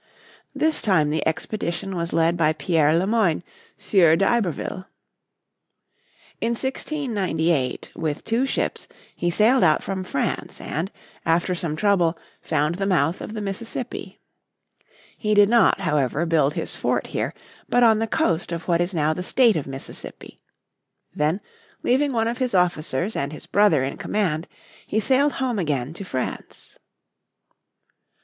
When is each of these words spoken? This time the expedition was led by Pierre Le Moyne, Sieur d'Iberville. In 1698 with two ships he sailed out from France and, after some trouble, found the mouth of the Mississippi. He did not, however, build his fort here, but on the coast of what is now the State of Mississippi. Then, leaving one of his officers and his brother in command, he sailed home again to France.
This 0.55 0.81
time 0.81 1.11
the 1.11 1.23
expedition 1.27 1.95
was 1.95 2.11
led 2.11 2.35
by 2.35 2.53
Pierre 2.53 2.97
Le 2.97 3.05
Moyne, 3.05 3.43
Sieur 3.77 4.15
d'Iberville. 4.15 4.87
In 6.41 6.53
1698 6.55 7.91
with 7.95 8.23
two 8.25 8.47
ships 8.47 8.87
he 9.15 9.29
sailed 9.29 9.63
out 9.63 9.83
from 9.83 10.03
France 10.03 10.59
and, 10.59 10.91
after 11.23 11.53
some 11.53 11.75
trouble, 11.75 12.17
found 12.41 12.73
the 12.79 12.87
mouth 12.87 13.21
of 13.21 13.35
the 13.35 13.41
Mississippi. 13.41 14.19
He 15.19 15.35
did 15.35 15.49
not, 15.49 15.81
however, 15.81 16.25
build 16.25 16.55
his 16.55 16.75
fort 16.75 17.05
here, 17.05 17.35
but 17.69 17.83
on 17.83 17.99
the 17.99 18.07
coast 18.07 18.51
of 18.51 18.67
what 18.67 18.81
is 18.81 18.95
now 18.95 19.13
the 19.13 19.21
State 19.21 19.55
of 19.55 19.67
Mississippi. 19.67 20.41
Then, 21.13 21.41
leaving 21.83 22.11
one 22.11 22.27
of 22.27 22.39
his 22.39 22.55
officers 22.55 23.15
and 23.15 23.31
his 23.31 23.45
brother 23.45 23.83
in 23.83 23.97
command, 23.97 24.47
he 24.87 24.99
sailed 24.99 25.33
home 25.33 25.59
again 25.59 25.93
to 25.93 26.03
France. 26.03 26.79